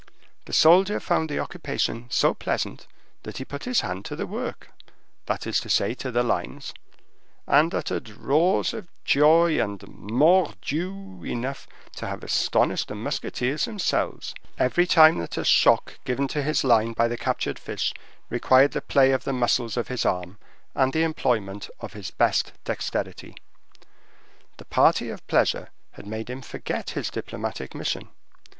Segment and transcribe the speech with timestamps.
[0.45, 2.87] The soldier found the occupation so pleasant,
[3.21, 8.09] that he put his hand to the work—that is to say, to the lines—and uttered
[8.09, 11.67] roars of joy, and mordioux enough
[11.97, 16.93] to have astonished his musketeers themselves, every time that a shock given to his line
[16.93, 17.93] by the captured fish
[18.27, 20.39] required the play of the muscles of his arm,
[20.73, 23.35] and the employment of his best dexterity.
[24.57, 28.09] The party of pleasure had made him forget his diplomatic mission.